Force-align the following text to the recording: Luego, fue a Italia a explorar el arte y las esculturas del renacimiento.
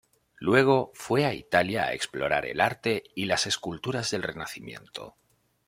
Luego, 0.39 0.89
fue 0.95 1.25
a 1.25 1.33
Italia 1.35 1.83
a 1.83 1.93
explorar 1.93 2.47
el 2.47 2.59
arte 2.59 3.03
y 3.13 3.25
las 3.25 3.45
esculturas 3.45 4.09
del 4.09 4.23
renacimiento. 4.23 5.15